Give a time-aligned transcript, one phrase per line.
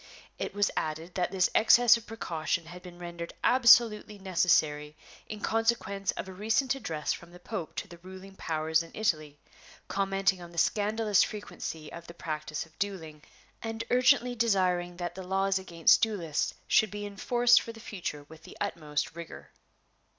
[0.39, 4.95] It was added that this excess of precaution had been rendered absolutely necessary
[5.27, 9.37] in consequence of a recent address from the Pope to the ruling powers in Italy
[9.89, 13.21] commenting on the scandalous frequency of the practice of dueling,
[13.61, 18.41] and urgently desiring that the laws against duelists should be enforced for the future with
[18.41, 19.51] the utmost rigor.